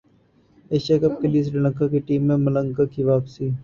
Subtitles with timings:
[0.71, 3.45] Asia cup کیلئے سری لنکا کی team میں ملنگا کی واپسی